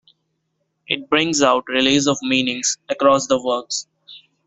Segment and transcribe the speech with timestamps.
[0.87, 3.85] It brings out relays of meanings across the works.